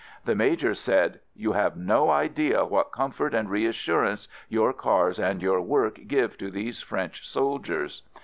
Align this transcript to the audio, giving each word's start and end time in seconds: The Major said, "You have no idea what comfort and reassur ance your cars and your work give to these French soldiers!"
The 0.25 0.33
Major 0.33 0.73
said, 0.73 1.19
"You 1.35 1.51
have 1.51 1.77
no 1.77 2.09
idea 2.09 2.65
what 2.65 2.91
comfort 2.91 3.35
and 3.35 3.47
reassur 3.51 4.03
ance 4.09 4.27
your 4.49 4.73
cars 4.73 5.19
and 5.19 5.43
your 5.43 5.61
work 5.61 5.99
give 6.07 6.39
to 6.39 6.49
these 6.49 6.81
French 6.81 7.23
soldiers!" 7.29 8.01